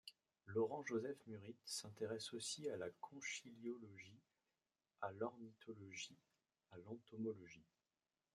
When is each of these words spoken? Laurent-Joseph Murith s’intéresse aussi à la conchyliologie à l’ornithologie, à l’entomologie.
Laurent-Joseph 0.47 1.19
Murith 1.27 1.61
s’intéresse 1.63 2.33
aussi 2.33 2.67
à 2.71 2.75
la 2.77 2.89
conchyliologie 3.01 4.17
à 4.99 5.11
l’ornithologie, 5.11 6.17
à 6.71 6.79
l’entomologie. 6.79 7.69